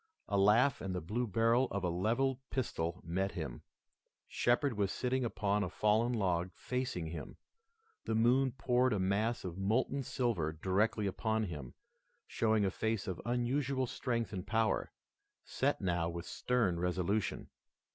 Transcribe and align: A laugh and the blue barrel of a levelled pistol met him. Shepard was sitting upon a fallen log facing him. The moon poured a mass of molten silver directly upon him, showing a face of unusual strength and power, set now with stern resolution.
A 0.27 0.35
laugh 0.35 0.81
and 0.81 0.95
the 0.95 0.99
blue 0.99 1.27
barrel 1.27 1.67
of 1.69 1.83
a 1.83 1.89
levelled 1.89 2.39
pistol 2.49 3.03
met 3.05 3.33
him. 3.33 3.61
Shepard 4.27 4.73
was 4.75 4.91
sitting 4.91 5.23
upon 5.23 5.63
a 5.63 5.69
fallen 5.69 6.11
log 6.11 6.49
facing 6.55 7.05
him. 7.05 7.37
The 8.05 8.15
moon 8.15 8.53
poured 8.53 8.93
a 8.93 8.99
mass 8.99 9.43
of 9.45 9.59
molten 9.59 10.01
silver 10.01 10.53
directly 10.53 11.05
upon 11.05 11.43
him, 11.43 11.75
showing 12.25 12.65
a 12.65 12.71
face 12.71 13.07
of 13.07 13.21
unusual 13.27 13.85
strength 13.85 14.33
and 14.33 14.47
power, 14.47 14.91
set 15.43 15.81
now 15.81 16.09
with 16.09 16.25
stern 16.25 16.79
resolution. 16.79 17.51